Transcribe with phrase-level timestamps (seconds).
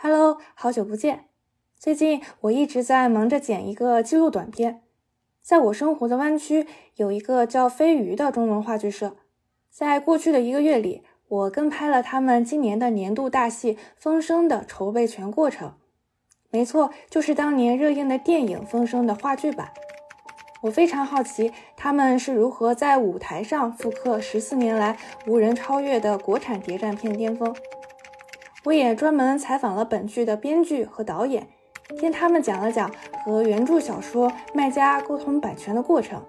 [0.00, 1.24] Hello，好久不见。
[1.76, 4.82] 最近我一直在忙着剪一个记录短片。
[5.42, 9.16] 在我生活的湾区，有一个叫飞鱼的中文话剧社。
[9.72, 15.74] 在过去的一个月里，我跟拍了他们今年的年度大戏《风声》的筹备全过程。
[16.50, 19.72] 没错，就是当年热映的电影《风声》的话剧版。
[20.62, 24.96] 我非常好奇，他们是如何在舞台上复刻十四年来
[25.26, 27.52] 无人超越的国产谍战片巅峰。
[28.68, 31.48] 我也专门采访了本剧的编剧和导演，
[31.98, 32.90] 听他们讲了讲
[33.24, 36.22] 和原著小说卖家沟通版权的过程，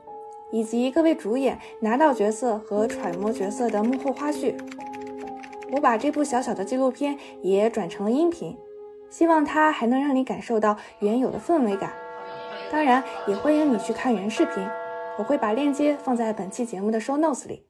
[0.49, 4.55] 以及各位主演拿到角色和揣摩角色的幕后花絮。
[5.73, 8.57] 我把这部小小的纪录片也转成了音频，
[9.09, 11.91] 希望它还能让你感受到原有的氛围感。
[12.71, 14.65] 当然，也欢迎你去看原视频，
[15.17, 17.68] 我会把链接放在本期节目的 show notes 里。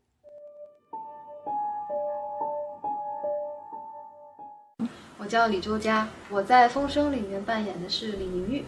[5.29, 8.65] 叫李周佳，我在《风声》里面扮演的是李宁玉。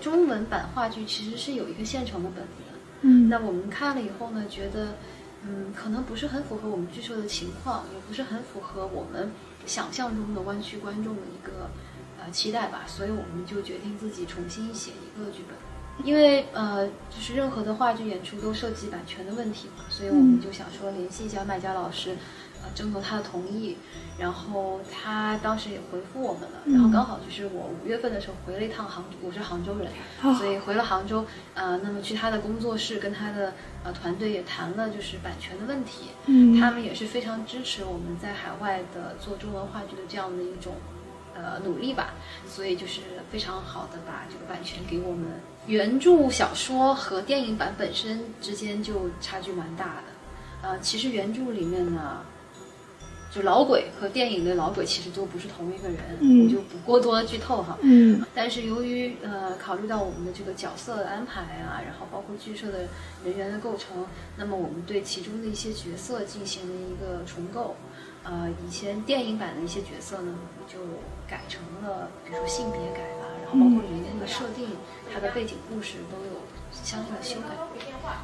[0.00, 4.94] 中文版话剧其实是有一个现成的本子的，嗯那我们看了以后呢，觉得，
[5.44, 9.30] 嗯，可能不是很符合我们剧社的情况，也不是很符合我们
[9.66, 11.70] 想象中的湾区观众的一个
[12.20, 15.56] 呃期待吧，所以我们就决定自己重新写一个剧本。
[16.04, 22.16] 因为呃，就是任何的话剧演出都涉及版权的问题嘛，所以我们就想说联系一下卖家老师，
[22.64, 23.76] 呃，征求他的同意。
[24.16, 29.88] 然后他当时也回复我们了，然后刚好就是我五月份的时候回了一趟杭州，我是杭州人，
[30.22, 40.74] 哦所以回了杭州，呃，那么去他的工作室跟他的呃团队也谈了就是版权的问题，嗯他们也是非常支持我们在海外的做中文话剧的这样的一种
[41.34, 42.14] 呃努力吧，
[42.46, 43.00] 所以就是
[43.32, 45.26] 非常好的把这个版权给我们。
[45.66, 52.20] 原著小说和电影版本身之间就差距蛮大的，呃，其实原著里面呢，
[53.34, 57.76] 就老鬼和电影的老鬼其实都不是同一个人，嗯我就不过多的剧透哈。
[57.82, 62.86] 嗯但是由于呃考虑到我们的这个角色的安排啊，然后包括剧社的
[63.24, 64.06] 人员的构成，
[64.36, 67.74] 那么我们对其中的一些角色进行了一个重构。
[68.22, 70.32] 呃，以前电影版的一些角色呢，
[70.66, 70.78] 就
[71.28, 74.66] 改成了，比如说性别改了，然后包括里面的设定，
[75.12, 76.33] 它的背景故事都有
[76.84, 77.56] 相应的修改。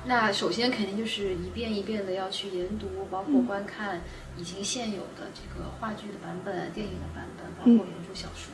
[0.04, 4.02] 那首先肯定就是一遍一遍的要去研读，包括观看
[4.36, 8.52] 已经现有的这个话剧的版本、电影的版本，包括原著小说。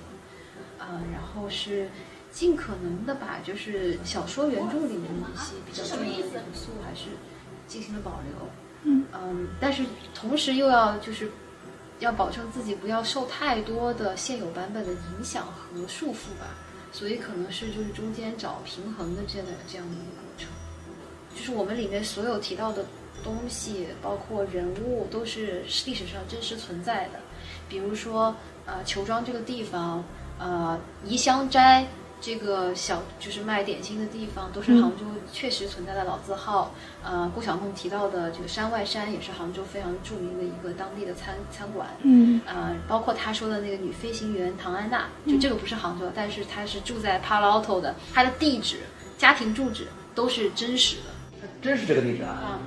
[0.78, 1.88] 呃，然后是
[2.30, 7.06] 尽可能的把就是小说原著里面的一些比较重要的元素还是
[7.66, 8.48] 进行了保留。
[8.84, 9.84] 嗯但是
[10.14, 11.30] 同时又要就是
[11.98, 16.54] 要保证自己不要受太多的现有版本的影响和束缚吧，
[16.96, 20.48] 所以可能是就是中间找平衡的这样的这样的一个过程。
[21.36, 22.86] 就是我们里面所有提到的
[23.22, 27.20] 东西，包括人物，都是历史上真实存在的。
[27.68, 28.34] 比如说，
[28.64, 30.02] 呃，裘庄这个地方，
[30.38, 31.86] 呃，宜香斋
[32.26, 36.74] 这个小就是卖点心的地方，都是杭州确实存在的老字号。
[37.04, 41.86] 呃，顾晓梦提到的这个山外山，也是杭州非常著名的一个当地的餐餐馆。
[42.02, 48.80] 嗯呃，包括他说的那个女飞行员唐安娜，就这个不是杭州，但是她是住在帕拉奥的，她的地址、
[49.16, 51.48] 家庭住址都是真实的。
[51.62, 52.42] 真是这个地址啊？
[52.42, 52.58] 啊，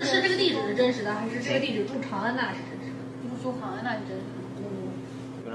[0.00, 3.28] 是这个地址是真实的，还是这个地址住长安娜是真实的？
[3.30, 4.25] 不住唐安娜是真实的。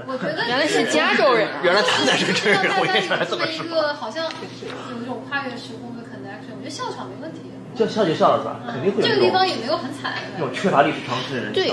[0.06, 1.60] 我觉得原来是加州人啊！
[1.62, 3.58] 原来他才是个真人，我也大家原来这么一。
[3.68, 7.40] 个好像有一种跨越时空的 connection，我觉得笑场没问题。
[7.74, 8.60] 就笑就笑了是吧？
[8.72, 10.14] 肯定会有这个地方也没有很惨。
[10.36, 11.52] 这种缺乏历史常识的人。
[11.52, 11.72] 对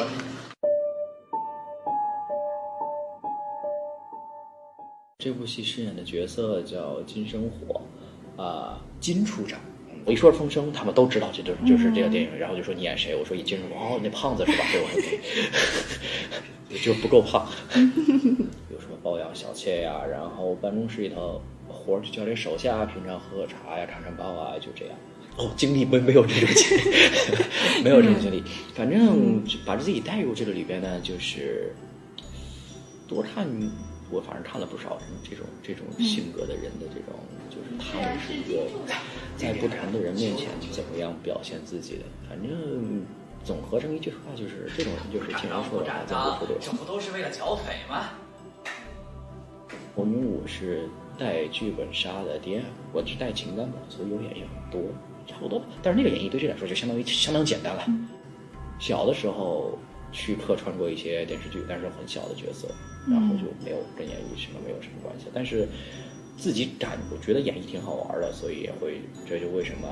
[5.18, 7.82] 这部戏饰演的角色叫金生火，
[8.42, 9.60] 啊、金处长。
[10.06, 13.16] 我一说风声，他们都知道这就是就是这个电影，然后就说你演谁？
[13.16, 14.66] 我说以金生火，哦，那胖子是吧？
[14.72, 15.02] 对，我说
[16.70, 17.48] 对，就不够胖。
[18.72, 24.96] 有什么包养小妾呀，然后办公室里头活儿就交给手下，平常喝喝茶呀，看看报啊，就这样。
[25.38, 28.44] 哦，经历没没有这种经历，没有这种经历。
[28.76, 31.74] 反正把自己带入这个里边呢，就是
[33.08, 33.48] 多看，
[34.12, 37.20] 我反正看了不少这种这种性格的人的这种，
[37.50, 38.68] 就是他们是一个
[39.38, 42.04] 在不同的人面前怎么样表现自己的。
[42.28, 43.06] 反正
[43.44, 46.60] 总合成一句话，就是这种人就是经常说的话，讲不出的。
[46.60, 48.10] 这不都是为了剿匪吗？
[49.96, 50.88] 我因为我是
[51.18, 52.62] 带剧本杀的 DM，
[52.94, 54.90] 我是带情感本，所以有演绎很多，
[55.28, 55.66] 差不多吧。
[55.84, 57.86] 但是那个演绎对这来说就相当于相当简单了。
[58.80, 59.78] 小的时候
[60.12, 62.68] 去客串过一些电视剧，但是很小的角色，
[63.08, 65.28] 然后就没有跟演艺什么没有什么关系。
[65.34, 65.68] 但是
[66.38, 69.88] 自己感我觉得演艺挺好玩的，所以也会这就为什么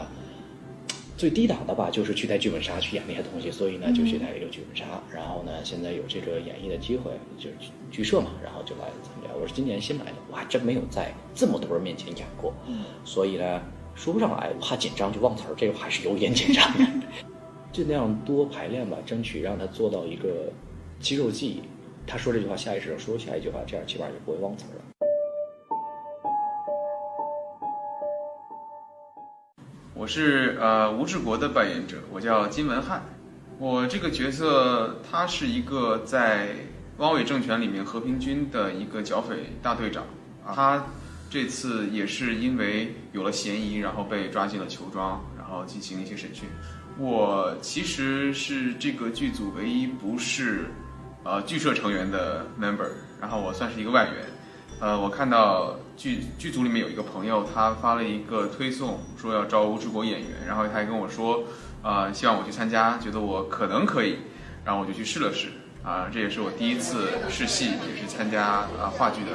[1.17, 9.29] 最低档的吧，就是去带剧本杀去演那些东西，所以呢就去带了一个剧本杀，然后呢现在有这个演艺的机会，就是剧社嘛，然后就来参加。
[9.39, 12.53] 我是今年新来的，我还真没有在这么多人面前演过，
[13.03, 13.61] 所以呢
[13.95, 16.85] 说不上来，怕紧张就忘词儿，这个还是有点紧张的。
[17.73, 20.51] 尽量多排练吧，争取让他做到一个
[20.99, 21.61] 肌肉记忆。
[22.07, 24.81] 他说这句话，下意识说下一句话，这样起码就不会忘词了。
[29.93, 33.03] 我是呃吴志国的扮演者，我叫金文翰。
[33.59, 36.49] 我这个角色他是一个在
[36.97, 40.05] 汪伪政权里面和平军的一个剿匪大队长，
[40.45, 40.85] 他
[41.29, 46.47] 这次也是因为有了嫌疑，然后被抓进了囚庄，然后进行一些审讯。
[46.97, 50.65] 我其实是这个剧组唯一不是
[51.27, 52.87] 呃剧社成员的 member，
[53.19, 54.25] 然后我算是一个外援。
[54.79, 61.43] 呃，我看到剧剧组里面有一个朋友，他发了一个推送，说要招吴志国演员，然后他还跟我说，
[61.83, 64.19] 呃，希望我去参加，觉得我可能可以，
[64.63, 65.49] 然后我就去试了试，
[65.83, 69.31] 啊、这也是我第一次试戏，也是参加啊、话剧的。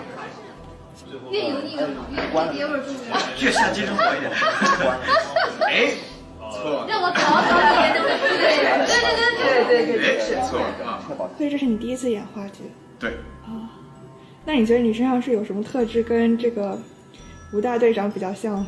[1.30, 3.18] 越油腻越好，越越爹味儿重要。
[3.44, 4.32] 越像金生活一点。
[5.66, 5.92] 哎，
[6.52, 7.50] 错，让我搞搞
[7.82, 8.00] 你，对，
[8.86, 10.38] 对对对对对对对。
[10.38, 10.60] 哎，错
[11.10, 12.64] 啊，所以这是你第一次演话剧
[12.98, 13.10] 对，
[13.44, 13.70] 啊？
[14.44, 16.78] 那你觉得你身上是有什么特质跟这个
[17.52, 18.66] 吴大队长比较像吗？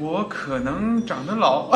[0.00, 1.70] 我可能长得老，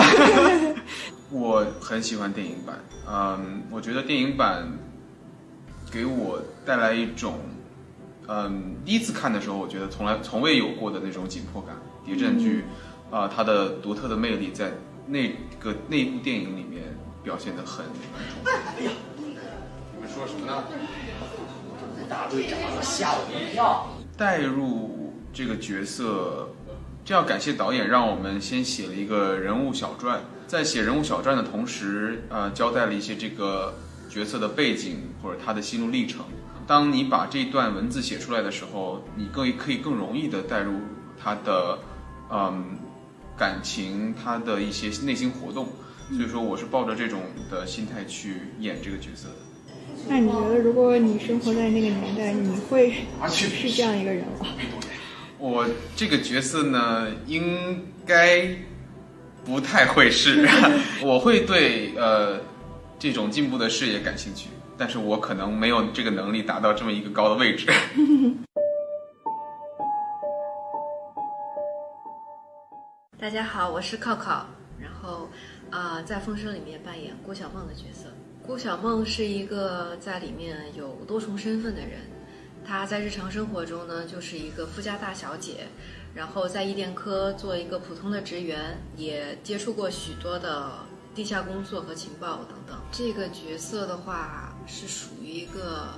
[1.31, 2.79] 我很喜欢电影版。
[3.09, 4.69] 嗯，我觉得电影版
[5.91, 7.39] 给我带来一种，
[8.29, 11.75] 嗯，第一次看的时候，我觉得从来从未有过的那种紧迫感。
[12.05, 12.65] 谍战剧，
[13.11, 14.73] 啊、它的独特的魅力在
[15.07, 15.29] 那
[15.61, 16.83] 个那部电影里面
[17.23, 17.95] 表现的很很
[18.29, 18.53] 充分。
[18.81, 18.93] 你们
[20.13, 20.65] 说什么呢？
[22.09, 23.89] 大队长吓我一跳。
[24.17, 26.51] 带入这个角色，
[27.03, 33.75] 这要感谢导演，让我们先写了一个人物小传，在写人物小传的同时，呃，交代了一些这个
[34.11, 36.21] 角色的背景或者他的心路历程。
[36.67, 40.75] 当你把这段文字写出来的时候，你更可以更容易的带入
[41.19, 41.79] 他的，
[42.31, 42.79] 嗯，
[43.37, 45.69] 感情，他的一些内心活动。
[46.11, 49.35] 所以说，我是抱着这种的心态去演这个角色的。
[50.09, 52.93] 那你觉得，如果你生活在那个年代，你会
[53.29, 54.47] 是这样一个人吗？
[55.39, 55.67] 我
[55.97, 58.49] 这个角色呢，应该
[59.45, 60.47] 不太会是，
[61.03, 62.41] 我会对呃
[62.99, 67.67] 这种进步的事业感兴趣，但是我可能没有这个能力达到这么一个高的位置。
[73.19, 74.47] 大家好，我是靠靠，
[74.81, 75.29] 然后
[75.71, 78.12] 啊、呃在《风声》里面扮演郭小梦的角色。
[78.47, 82.01] 顾小梦是一个在里面有多重身份的人，
[82.67, 85.69] 她在日常生活中呢就是一个富家大小姐，
[86.13, 90.73] 然后在伊甸科做一个普通的职员，也接触过许多的
[91.15, 92.77] 地下工作和情报等等。
[92.91, 95.89] 这个角色的话是属于一个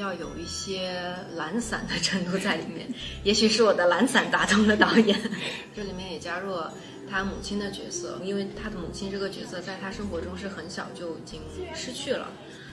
[0.00, 2.88] 要有一些懒散的程度在里面，
[3.22, 5.20] 也许是我的懒散打动了导演。
[5.76, 6.72] 这里面也加入了
[7.08, 11.40] 他母亲的角色，因为他的母亲这个角色在他生活中是很小就已经
[11.74, 12.28] 失去了，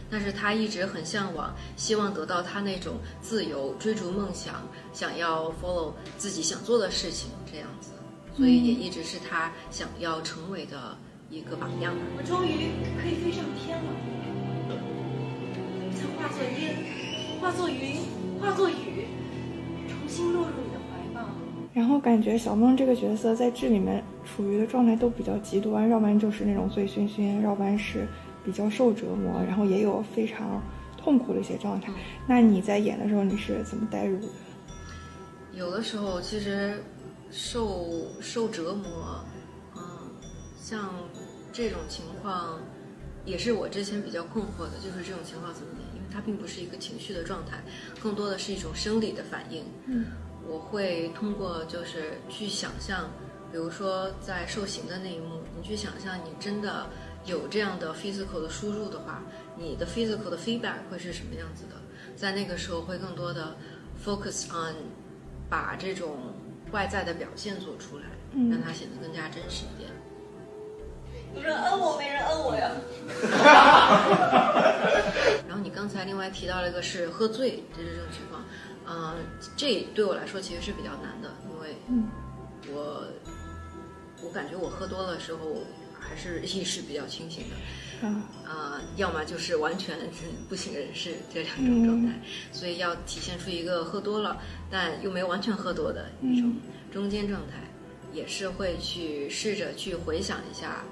[0.10, 7.92] 但是他一直很向往，希望得到他那种自由、追逐梦想、想要 follow 自己想做的事情这样子，
[8.38, 10.98] 所以也一直是他想要成为的
[11.30, 12.02] 一个榜样吧。
[12.18, 12.72] 我终于
[13.02, 13.92] 可以飞上天了，
[15.94, 16.76] 曾化作烟，
[17.48, 17.96] 化作云，
[18.42, 19.08] 化作雨，
[19.88, 21.30] 重新落入你的怀抱。
[21.74, 28.06] 然后感觉小梦这个角色在剧里面处于的状态都比较极端，要不然就是那种醉醺醺，要不然是
[28.44, 30.62] 比较受折磨，然后也有非常
[30.98, 31.90] 痛苦的一些状态。
[32.28, 34.28] 那你在演的时候你是怎么代入的？
[35.54, 36.84] 有的时候其实
[37.32, 37.88] 受
[38.20, 39.24] 受折磨，
[39.74, 39.82] 嗯，
[40.60, 40.90] 像
[41.54, 42.60] 这种情况，
[43.28, 45.96] 也是我之前比较困惑的，就是这种情况怎么演？
[45.96, 47.62] 因为它并不是一个情绪的状态，
[48.02, 49.66] 更多的是一种生理的反应。
[49.86, 50.06] 嗯，
[50.48, 53.10] 我会通过就是去想象，
[53.52, 56.88] 比如说在受刑的那一幕，你去想象你真的
[57.26, 59.22] 有这样的 physical 的输入的话，
[59.58, 61.76] 你的 physical 的 feedback 会是什么样子的？
[62.16, 63.58] 在那个时候会更多的
[64.04, 64.74] focus on
[65.50, 66.34] 把这种
[66.72, 69.92] 外在的表现做出来，嗯让它显得更加真实一点。
[71.36, 72.72] 有人摁我，没人摁我呀。
[75.48, 78.44] 然后你刚才另外提到了一个是喝醉，这是这种情况，
[78.88, 79.16] 嗯、
[79.56, 82.08] 这对我来说其实是比较难的，因为嗯。
[82.70, 83.08] 我
[84.22, 85.40] 我感觉我喝多的时候
[85.98, 87.56] 还是意识比较清醒的，
[88.06, 89.98] 啊，啊、要么就是完全
[90.50, 92.20] 不省人事这两种状态，
[92.52, 96.54] 所以要体现出一个喝多了但又没完全喝多的一种
[96.92, 97.54] 中间状态，
[98.12, 100.84] 也是会去试着去回想一下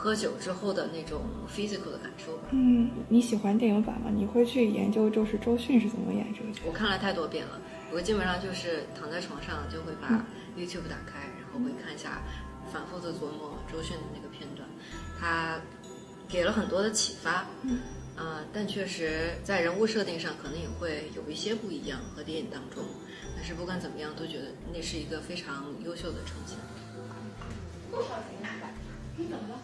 [0.00, 2.44] 喝酒之后的那种 physical 的感受吧。
[2.52, 4.10] 嗯，你喜欢电影版吗？
[4.10, 6.68] 你会去研究就是周迅是怎么演这个角色？
[6.68, 7.60] 我看了太多遍了，
[7.92, 10.24] 我基本上就是躺在床上就会把
[10.56, 12.22] YouTube 打开，然后会看一下，
[12.72, 14.66] 反复的琢磨周迅的那个片段，
[15.20, 15.60] 他
[16.26, 17.44] 给了很多的启发。
[17.64, 17.80] 嗯。
[18.16, 22.82] 啊，但确实在人物设定上可能也会有一些不一样和电影当中，
[23.34, 26.56] 但是不管怎么样，都觉得那是一个非常优秀的呈现。
[27.90, 28.50] 多少钱？
[29.16, 29.60] 你怎么了？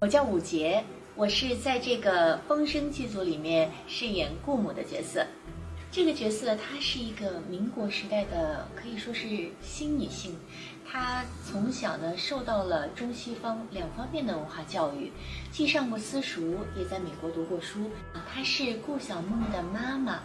[0.00, 0.84] 我叫武杰，
[1.16, 5.26] 我是在这个《风声》剧组里面饰演顾母的角色。
[5.90, 9.26] 这个角色她是一个民国时代的，可以说是
[9.60, 10.36] 新女性。
[10.88, 15.10] 她从小呢受到了中西方两方面的文化教育，
[15.50, 17.90] 既上过私塾，也在美国读过书。
[18.32, 20.20] 她是顾小梦的妈妈，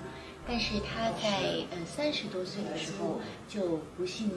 [0.48, 4.30] 但是她在呃三十多岁的时候就不幸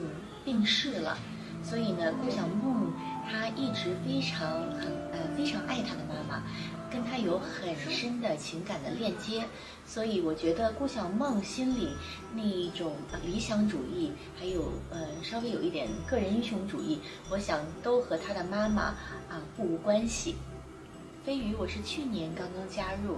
[0.43, 1.15] 病逝了。
[1.63, 2.86] 所以呢，顾小梦
[3.29, 6.41] 他一直非常很呃非常爱他的妈妈，
[6.89, 9.43] 跟他有很深的情感的链接。
[9.85, 11.89] 所以我觉得顾小梦心里
[12.33, 12.93] 那一种
[13.25, 18.83] 理想主义，还有呃稍微有一点个人英雄主义，我想都和他的妈妈
[19.29, 20.35] 啊不无关系。
[21.25, 23.17] 飞鱼我是去年刚刚加入，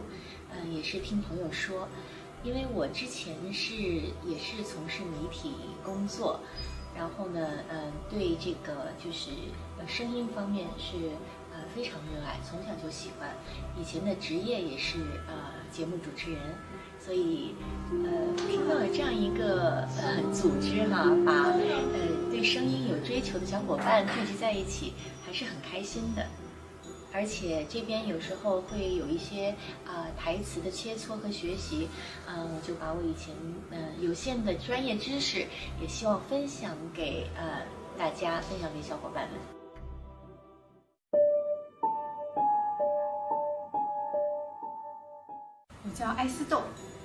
[0.52, 1.88] 嗯也是听朋友说，
[2.44, 6.40] 因为我之前是也是从事媒体工作。
[7.00, 9.32] 然后呢，嗯，对这个就是
[9.80, 10.98] 呃声音方面是
[11.54, 13.30] 呃非常热爱，从小就喜欢。
[13.80, 15.34] 以前的职业也是呃
[15.72, 16.42] 节目主持人，
[17.00, 17.56] 所以
[18.04, 24.94] 呃听到了这样一个呃组织哈，把呃对声音有追求的小伙伴聚集在一起，
[25.26, 26.28] 还是很开心的。
[27.20, 29.54] 而且这边有时候会有一些
[29.86, 31.90] 啊台词的切磋和学习，
[32.26, 33.36] 嗯，我就把我以前
[33.72, 35.46] 嗯有限的专业知识，
[35.82, 37.64] 也希望分享给呃
[37.98, 39.38] 大家，分享给小伙伴们。
[45.84, 46.62] 我叫艾思豆，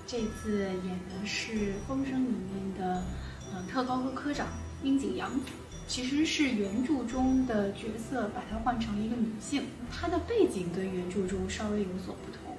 [0.07, 3.03] 这次演的是《风声》里面的
[3.55, 4.49] 呃特高科科长
[4.83, 5.47] 樱井洋子。
[5.87, 12.57] 其实是原著中的角色把她换成了一个女性，她的背景跟原著中稍微有所不同，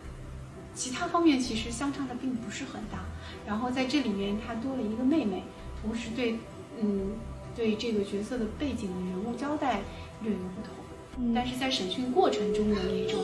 [0.75, 2.99] 其他方面其实相差的并不是很大。
[3.43, 5.41] 然后在这里面，她多了一个妹妹，
[5.81, 6.37] 同时对，
[6.79, 7.13] 嗯，
[7.55, 9.81] 对这个角色的背景的人物交代
[10.21, 11.33] 略有不同。
[11.33, 13.19] 但是在审讯过程中的那种，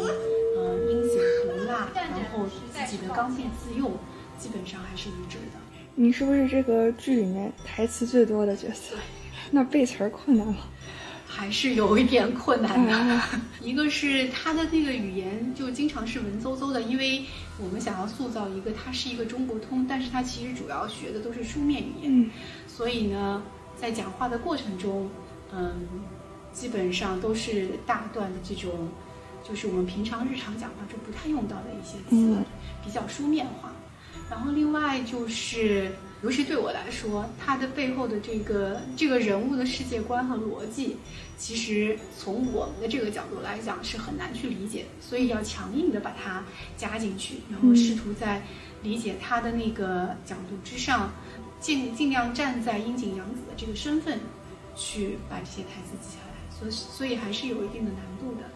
[0.57, 3.91] 呃，阴险毒辣，然后自己的刚愎自用，
[4.39, 5.59] 基本上还是一致的。
[5.95, 8.95] 你是不是这个剧里面台词最多的角色？
[9.51, 10.57] 那背词儿困难吗？
[11.27, 13.21] 还是有一点困难的。
[13.61, 17.23] 一个是他的那个语言就经常是文绉绉的，因为
[17.57, 22.29] 我们想要塑造一个他是一个中国通，但是他其实主要学的都是书面语言，
[22.67, 23.41] 所以呢，
[23.77, 25.09] 在讲话的过程中，
[25.53, 25.87] 嗯，
[26.51, 28.89] 基本上都是大段的这种，
[29.47, 32.37] 就是我们平常日常讲话就不太用到的一些词，
[32.83, 33.71] 比较书面化。
[34.31, 35.91] 然后另外就是。
[36.23, 40.97] 尤其对我来说，他的背后的这个这个人物的世界观和逻辑，
[41.35, 46.43] 其实从我们的这个角度来讲是很难去理解，所以要强硬的把它
[46.77, 48.43] 加进去，然后试图在
[48.83, 51.11] 理解他的那个角度之上，
[51.59, 54.19] 尽尽量站在樱井洋子的这个身份，
[54.75, 58.47] 去把这些台词记下来，所以所以还是有一定的难度的。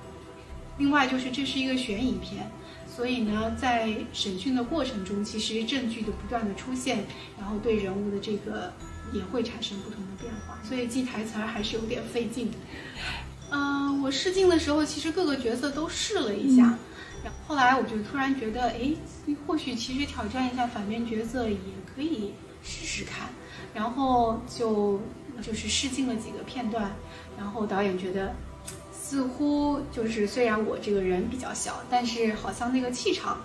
[0.77, 2.47] 另外就是这是一个悬疑片。
[2.95, 7.03] 所以呢，在审讯的过程中，其实证据的不断的出现，
[7.37, 8.71] 然后对人物的这个
[9.11, 12.49] 也会产生不同的变化，所以记台词儿还是有点费劲。
[13.51, 16.63] 嗯，我试镜的时候，其实各个角色都试了一下，
[17.21, 18.93] 然后后来我就突然觉得，哎，
[19.45, 21.57] 或许其实挑战一下反面角色也
[21.93, 22.33] 可以
[22.63, 23.27] 试试看，
[23.73, 25.01] 然后就
[25.41, 26.95] 就是试镜了几个片段，
[27.37, 28.33] 然后导演觉得。
[29.07, 33.37] 似乎就是虽然我这个人比较小，但是好像那个气场，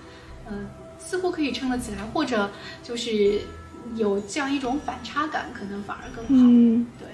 [0.50, 0.66] 嗯，
[0.98, 2.50] 似乎可以撑得起来，或者
[2.82, 3.42] 就是
[3.94, 6.30] 有这样一种反差感，可能反而更好。
[6.30, 7.06] 嗯，对。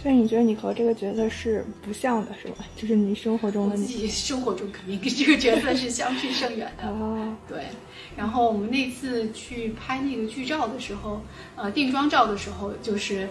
[0.00, 2.64] 所以你觉得你和这个角色是不像的，是吧？
[2.76, 6.86] 就是你生活中的你，生活中肯定跟这个角色是相去甚远的。
[6.88, 7.64] 哦，对。
[8.16, 11.20] 然后我们那次去拍那个剧照的时候，
[11.56, 13.28] 呃，定妆照的时候，就是。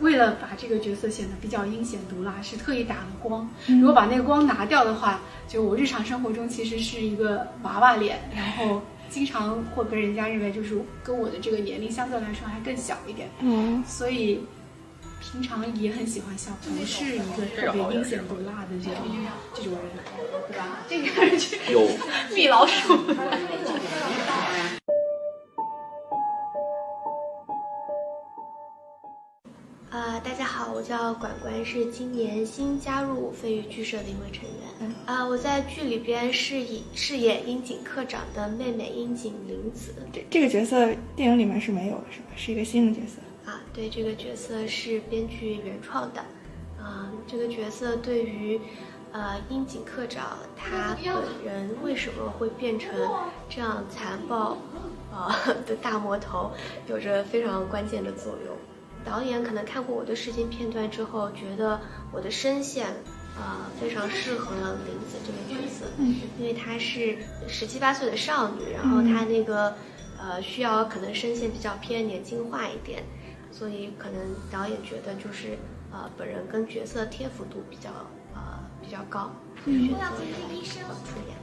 [0.00, 3.48] 为了把这个角色显得比较阴险毒辣，是特意打了光。
[3.66, 13.28] 如果把那个光拿掉的话，就我日常生活中其实是一个娃娃脸，然后经常会被人家认为就是跟我的这个年龄相对来说还更小一点。
[13.40, 14.44] 嗯，所以
[15.20, 19.06] 平常也很喜欢笑，不是一个特别阴险毒辣的这种
[19.54, 19.80] 这种人，
[20.48, 20.80] 对吧？
[20.88, 21.88] 这个是有
[22.34, 22.98] 米老鼠。
[30.24, 34.94] 大家好，我叫管管，是今年新加入飞鱼剧社的一位成员。
[35.04, 39.94] 啊，我在剧里边饰演饰演樱井课长的妹妹樱井玲子。
[40.10, 42.28] 这这个角色电影里面是没有的，是吧？
[42.36, 43.20] 是一个新的角色。
[43.50, 46.22] 啊，对，这个角色是编剧原创的。
[46.82, 48.58] 啊，这个角色对于，
[49.12, 52.94] 呃，樱井课长他本人为什么会变成
[53.50, 54.56] 这样残暴，
[55.12, 56.50] 啊的大魔头，
[56.86, 58.56] 有着非常关键的作用。
[59.04, 61.80] 导演可能看过我的试镜片段之后，觉得
[62.10, 62.86] 我的声线，
[63.36, 64.54] 呃，非常适合
[64.86, 69.76] 林子这个角色，嗯，因为她是十七八岁的少女，然后她那个，
[70.18, 73.02] 呃，需要可能声线比较偏年轻化一点，
[73.50, 74.20] 所以可能
[74.50, 75.58] 导演觉得就是，
[75.92, 77.90] 呃，本人跟角色贴服度比较，
[78.34, 78.40] 呃，
[78.80, 79.30] 比较高，
[79.66, 81.36] 嗯，选择出演，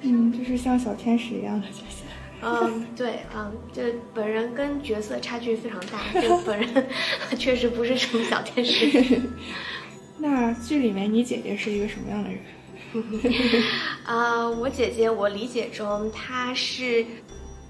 [0.00, 2.04] 嗯，就是像小天使一样的角色。
[2.42, 6.86] 嗯，对，嗯，这本人跟角色差距非常大，就本人
[7.38, 9.20] 确实不是什么小天使。
[10.18, 12.38] 那剧里面你姐姐是一个什么样的人？
[14.04, 17.04] 啊， 我姐姐，我理解中她是，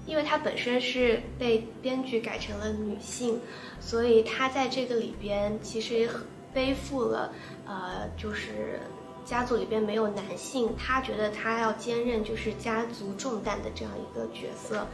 [0.05, 3.39] 因为她本身是被编剧改成了女性，
[3.79, 6.09] 所以她在这个里边其实
[6.53, 7.33] 背负了，
[7.65, 8.79] 呃，就是。
[9.27, 14.87] 家族里边没有男性，他觉得他要兼任就是家族重担的这样一个角色，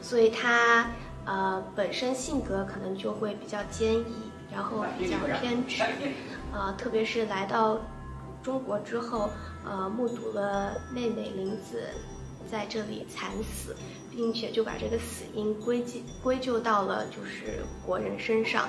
[0.00, 0.88] 所以他
[1.24, 5.82] 呃本身性格可能就会比较坚毅，然后比较偏执，
[6.52, 7.80] 呃特别是来到
[8.44, 9.28] 中国之后，
[9.66, 11.82] 呃目睹了妹妹林子
[12.48, 13.74] 在这里惨死，
[14.12, 18.68] 并且就把这个死因归结归咎到了就是国人身上，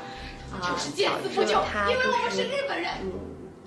[0.52, 1.94] 啊导致了他就
[2.32, 2.50] 是
[3.04, 3.12] 嗯。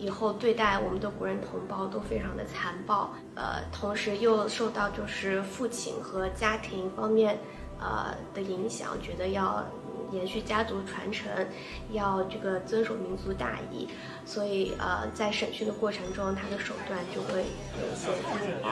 [0.04, 7.38] 以后对待我们的国人同胞都非常的残暴，呃，同时又受到就是父亲和家庭方面，
[7.80, 9.64] 呃的影响，觉得要
[10.12, 11.30] 延续家族传承，
[11.92, 13.88] 要这个遵守民族大义，
[14.26, 17.40] 所以呃在审讯的过程中，他的手段就会
[17.80, 18.68] 有一些残暴，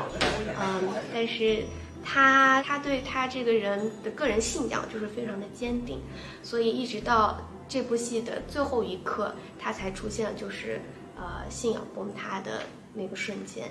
[0.61, 1.65] 嗯，但是
[2.05, 5.99] 他他对他这个人的个人信仰就是非常的坚定，
[6.43, 10.79] 所以一直到这部戏的最后一刻，他才出现就是。
[11.23, 13.71] 呃，信仰崩塌的那个瞬间。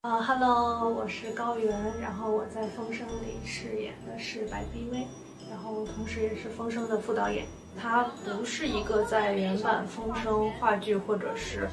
[0.00, 5.06] 啊哈喽我是高原，然后我在《风声》里饰演的是白冰薇，
[5.50, 7.46] 然后同时也是《风声》的副导演。
[7.78, 11.68] 他不是一个在原版《风声》话剧或者是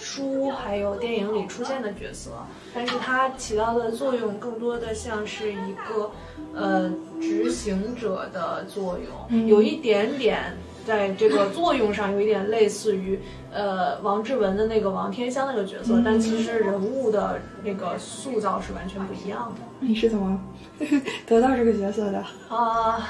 [0.00, 2.30] 书还有电影里出现的角色，
[2.74, 6.10] 但是它起到的作用更多的像是一个。
[6.52, 10.56] 呃，执行者的作用有一点点，
[10.90, 13.16] 在这个作用上有一点类似于
[13.52, 19.60] 呃王志文的那个王天香那个角色，但其实人物的那个塑造是完全不一样的。
[19.78, 20.36] 你是怎么
[21.28, 22.18] 得到这个角色的？
[22.48, 23.08] 啊，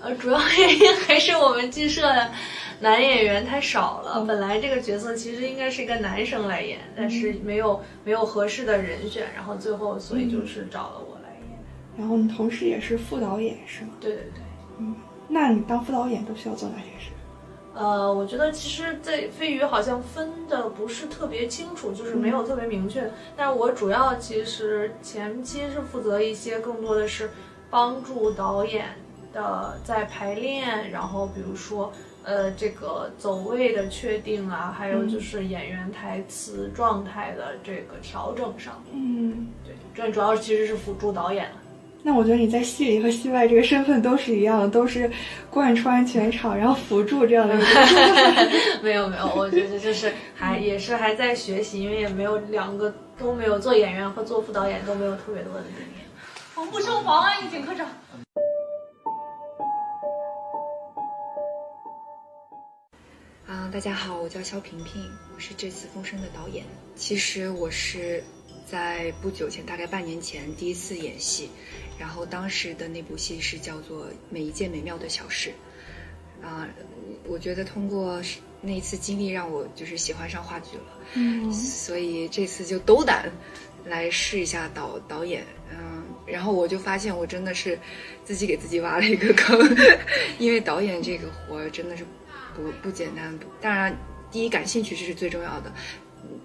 [0.00, 2.30] 呃，主要原因还是我们剧社的
[2.80, 4.24] 男演员太少了。
[4.24, 11.58] 本来这个角色其实应该是一个男生来演，但是没有没有合适的人选，然后最后所以就是找了我来演。
[11.98, 13.90] 然后你同时也是副导演是吗？
[14.00, 14.41] 对对对，嗯，
[15.32, 17.10] 那你当副导演都需要做哪些事？
[17.74, 23.10] 呃，我觉得其实，在飞鱼好像分的不是特别清楚，就是没有特别明确。
[23.34, 27.30] 但是我主要其实前期是负责一些，更多的是
[27.70, 28.88] 帮助导演
[29.32, 31.90] 的在排练，然后比如说
[32.24, 38.84] 呃这个走位的确定啊，还有就是演员台词状态的这个调整上。
[38.92, 41.48] 嗯，对，这主要其实是辅助导演。
[42.04, 45.08] 那我觉得你在戏里和戏外这个身份都是一样的，都是
[45.48, 47.54] 贯穿全场，然后辅助这样的。
[48.82, 56.04] 没有没有，我觉得就是还也是还在学习，因为也没有两个都没有做演员和做副导演都没有特别多的经验。
[56.54, 57.86] 防不胜防啊，应景科长。
[63.46, 66.64] 啊，大家好，我叫肖萍萍，我是这次《风声》的导演。
[66.96, 68.22] 其实我是
[68.66, 71.50] 在不久前，大概半年前第一次演戏。
[72.02, 75.52] 然后当时的那部戏是叫做《每一件美妙的小事》，
[76.44, 76.68] 啊，
[77.28, 78.20] 我觉得通过
[78.60, 80.84] 那一次经历让我就是喜欢上话剧了，
[81.14, 83.30] 嗯，所以这次就斗胆
[83.84, 87.78] 来试一下导导演，嗯，然后我就发现我真的是
[88.24, 89.56] 自己给自己挖了一个坑，
[90.40, 92.04] 因为导演这个活真的是
[92.56, 93.96] 不不简单，当然
[94.28, 95.72] 第一感兴趣这是最重要的。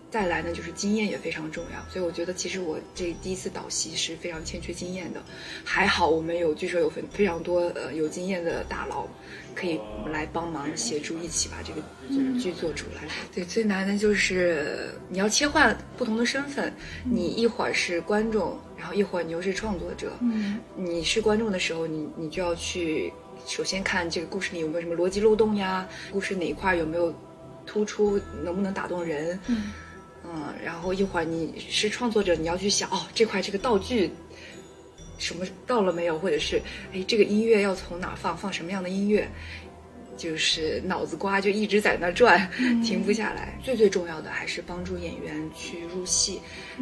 [0.10, 5.22] 再来呢，就是经验也非常重要，所以我觉得其实我这第一次导戏是非常欠缺经验的，
[5.63, 9.06] 还好我们有剧社有非非常多呃有经验的大佬，
[9.54, 9.80] 可以
[10.12, 11.82] 来帮忙协助一起把这个
[12.40, 13.04] 剧做出来。
[13.34, 20.13] 对，最难的就是你要切换不同的身份，你一会儿是观众，然后一会儿你又是创作者。
[20.22, 23.12] 嗯，你是观众的时候，你你就要去
[23.46, 27.13] 首先看这个故事里有没有什么逻辑漏洞呀，故事哪一块有没有
[27.67, 29.39] 突出，能不能打动人。
[29.45, 29.71] 嗯。
[30.30, 34.12] 嗯，然后一会儿你是创作者，你要去想哦，这块这个道具
[35.17, 39.25] 什么到了没有，或者是哎，这个音乐要从哪放，放什么样的音乐，
[40.17, 42.49] 就是脑子瓜就一直在那转，
[42.84, 43.58] 停不下来。
[43.63, 46.41] 最最重要的还是帮助演员去入戏，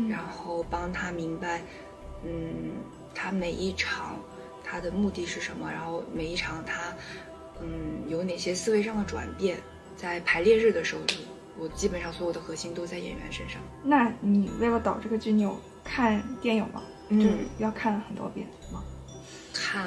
[0.09, 1.61] 然后帮他明白，
[2.25, 2.71] 嗯，
[3.13, 4.19] 他每一场
[4.63, 6.95] 他的目的是什么，然后每一场他
[7.61, 9.57] 嗯有哪些思维上的转变，
[9.95, 11.01] 在排练日的时候。
[11.57, 13.61] 我基本上所有的核心都在演员身上。
[13.81, 16.83] 那你为了导这个剧，你有看电影吗？
[17.07, 18.83] 嗯，就是要看很多遍吗？
[19.53, 19.85] 看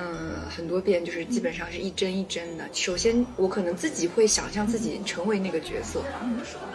[0.49, 2.67] 很多遍，就是基本上是一帧一帧的。
[2.73, 6.03] 首先，我可能自己会想象自己成为那个角色，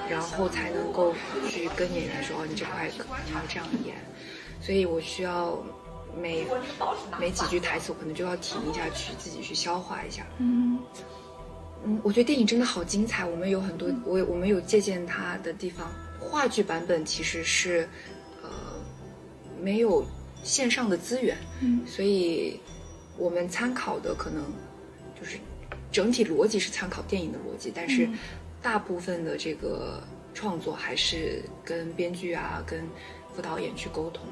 [0.08, 1.12] 然后才能够
[1.50, 2.88] 去跟演员说：“哦，你这块
[3.26, 3.96] 你要这样演。”
[4.62, 5.58] 所以我需要
[6.15, 6.46] 每
[7.19, 10.24] 每几句台词，我可能就要停一下，去自己去消化一下。
[10.38, 10.78] 嗯。
[11.86, 13.26] 嗯，我觉得电影真的好精彩。
[13.26, 15.91] 我们有很多，我我们有借鉴它的地方。
[16.19, 17.88] 话剧版本其实是，
[18.41, 18.50] 呃，
[19.62, 20.06] 没有
[20.43, 22.60] 线上的资源，嗯，所以
[23.17, 24.41] 我们参考的可能
[25.19, 25.38] 就是
[25.91, 28.10] 整体逻辑是参考电影的逻辑，但是
[28.62, 30.02] 大部分的这个
[30.34, 32.88] 创作还是跟编剧啊、跟
[33.36, 34.24] 副导演去沟通。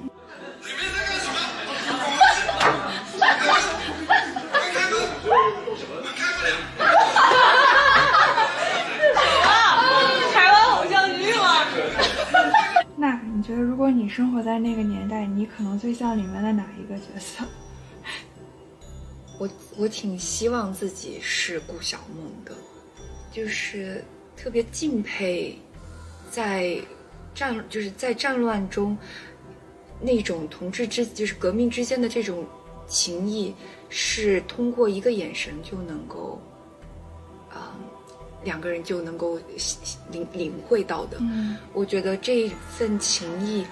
[10.34, 11.66] 台湾偶像剧吗？
[12.96, 17.46] 那觉得，如果你生活在那个年代，你可能最像里面的哪一个角色？
[19.40, 22.54] 我我挺希望自己是顾小梦的，
[23.32, 24.04] 就是
[24.38, 25.58] 特别敬佩，
[26.30, 26.80] 在
[27.34, 28.98] 战就是在战乱中
[30.00, 32.46] 那种同志之就是革命之间的这种
[32.88, 33.56] 情谊，
[33.90, 36.40] 是通过一个眼神就能够，
[37.50, 37.74] 啊、
[38.44, 39.40] 两个人就能够
[40.12, 41.18] 领领会到的。
[41.22, 43.66] 嗯我觉得这份情谊，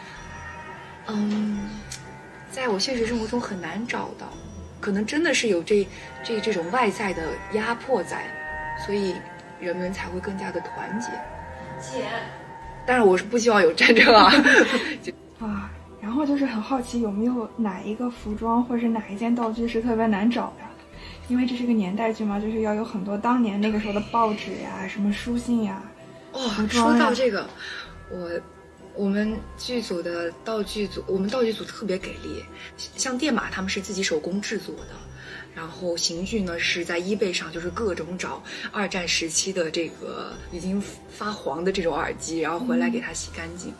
[1.08, 1.70] 嗯，
[2.52, 4.28] 在我现实生活中很难找到，
[4.80, 5.88] 可能真的是有这
[6.24, 8.26] 这这种外在的压迫在，
[8.86, 9.16] 所以
[9.60, 11.08] 人们才会更加的团结。
[11.80, 12.06] 姐，
[12.86, 14.32] 但是，我是不希望有战争啊。
[15.40, 20.69] 啊，然后就是很好奇，有没有哪一个服装或者是哪一件道具是特别难找的？
[21.30, 25.82] 因为这是个年代剧嘛，就是要有很多当年那个时候的报纸呀、什么书信呀、
[26.32, 27.48] 哦说到这个，
[28.12, 28.30] 我
[28.96, 32.44] 我们剧组的道具组，我们道具组特别给力，
[32.96, 34.96] 像电马他们是自己手工制作的。
[35.56, 43.74] 然后刑具呢是在 eBay 上，就是各种找二战时期的这个已经发黄的这种耳机，然后回来给它洗干净，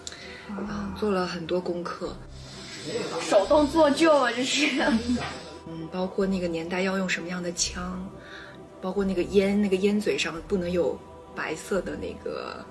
[0.68, 2.16] 啊、做了很多功课。
[3.22, 4.68] 手动做旧啊，这是。
[5.70, 8.04] 嗯，包括那个年代要用什么样的枪，
[8.82, 10.98] 包括那个烟，那个烟嘴上不能有
[11.36, 12.66] 白色的那个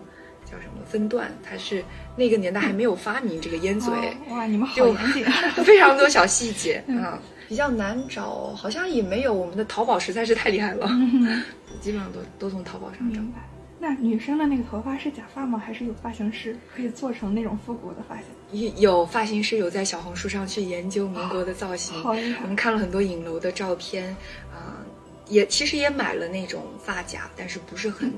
[0.45, 1.85] 叫什么分段，它是
[2.17, 3.93] 那个年代还没有发明这个烟嘴。
[3.93, 5.25] 哦哇，你们好就严谨。
[5.65, 11.43] 非常多小细节 嗯啊、比较难找，好像也没有，我们的淘宝实在是太厉害了，嗯
[11.81, 13.21] 基本上都都从淘宝上找。
[13.21, 13.39] 明白。
[13.81, 15.59] 那女生的那个头发是假发吗？
[15.59, 18.25] 还是有发型师可以做成那种复古的发型？
[18.51, 24.09] 有有发型师有在小红书上去研究民国的造型，好厉害我们看了很多影楼的照片，
[24.53, 24.83] 啊、
[25.29, 28.13] 也其实也买了那种发夹，但是不是很、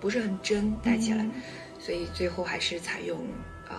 [0.00, 1.32] 不是很真戴起来，嗯
[1.78, 3.18] 所以最后还是采用
[3.70, 3.76] 嗯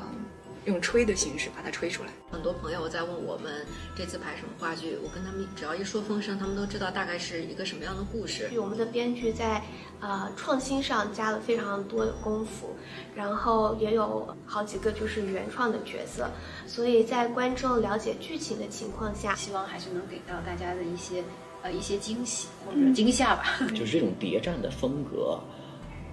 [0.66, 2.10] 用吹的形式把它吹出来。
[2.32, 8.50] 很多朋友在问我们这次排什么话剧，我跟他们只要一说风声，他们都知道大概是一个什么样的故事。
[8.60, 9.62] 我们的编剧在
[10.00, 12.76] 呃创新上加了非常多的功夫，
[13.16, 16.30] 然后也有好几个就是原创的角色，
[16.68, 21.24] 所以在观众了解剧情的情况下，希望还是能给到大家的一些
[21.62, 23.60] 呃一些惊喜或嗯者惊吓吧。
[23.70, 25.40] 就是这种谍战的风格，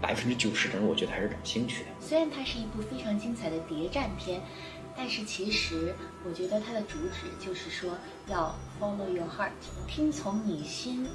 [0.02, 1.90] 百分之九十的人我觉得还是感兴趣的。
[2.00, 4.42] 虽然它是一部非常精彩的谍战片，
[4.96, 5.94] 但是其实
[6.28, 7.92] 我觉得它的主旨就是说
[8.26, 9.52] 要 follow your heart，
[9.86, 11.06] 听从你心，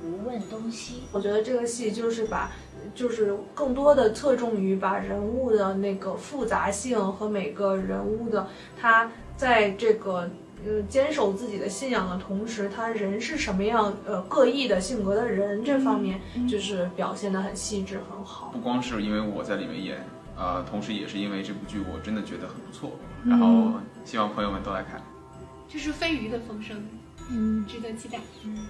[0.00, 1.02] 无问东西。
[1.10, 2.52] 我觉得这个戏就是把，
[2.94, 8.48] 就是更多的侧重于把人物的那个复杂性和每个人物的
[8.80, 10.30] 他在这个
[10.64, 18.50] 呃坚守自己的信仰的同时，他人是什么样呃各异的性格的人这方面，就是表现的很细致很好。
[18.52, 20.04] 不光是因为我在里面演，
[20.36, 22.92] 呃，同时也是因为这部剧我真的觉得很不错，
[23.24, 25.02] 然后希望朋友们都来看。
[25.68, 26.82] 这是飞鱼的风声，
[27.30, 28.18] 嗯，值得期待。
[28.44, 28.66] 嗯，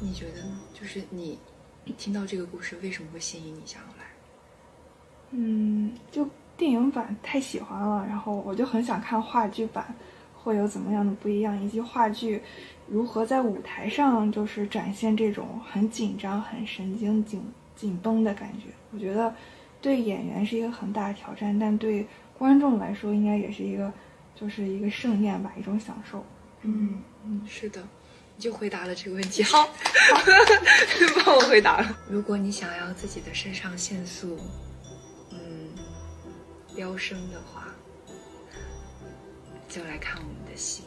[0.00, 0.60] 你觉得呢？
[0.72, 1.38] 就是你
[1.98, 4.04] 听到这个故事，为什么会吸引你想要来？
[5.32, 9.94] 嗯，就电影版太喜欢了，然后我就很想看话剧版
[10.34, 12.40] 会有怎么样的不一样，以及话剧
[12.86, 17.42] 如何在舞台上就是展现这种很紧张、很神经紧
[17.74, 18.68] 紧绷的感觉。
[18.92, 19.34] 我觉得
[19.80, 22.06] 对演员是一个很大的挑战，但对
[22.38, 23.92] 观众来说应该也是一个
[24.34, 26.24] 就是一个盛宴吧，一种享受。
[26.62, 27.82] 嗯嗯，是的，
[28.36, 29.42] 你就回答了这个问题。
[29.42, 29.68] 好，
[31.24, 31.98] 帮 我回答了。
[32.08, 34.73] 如果你想要自己的肾上腺素，嗯，
[36.74, 37.68] 飙升的话，
[39.68, 40.84] 就来看我们的戏。